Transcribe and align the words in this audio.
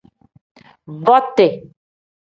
Boti. 1.05 1.47